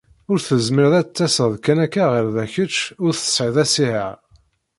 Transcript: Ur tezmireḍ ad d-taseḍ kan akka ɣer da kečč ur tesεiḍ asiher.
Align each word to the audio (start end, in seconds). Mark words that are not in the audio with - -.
Ur 0.31 0.39
tezmireḍ 0.41 0.93
ad 1.01 1.07
d-taseḍ 1.07 1.53
kan 1.65 1.79
akka 1.85 2.05
ɣer 2.11 2.25
da 2.35 2.45
kečč 2.53 2.75
ur 3.03 3.11
tesεiḍ 3.15 3.55
asiher. 3.63 4.13